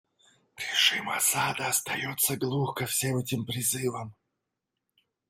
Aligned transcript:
Режим 0.57 1.11
Асада 1.11 1.67
остается 1.67 2.35
глух 2.35 2.73
ко 2.73 2.87
всем 2.87 3.17
этим 3.17 3.45
призывам. 3.45 4.15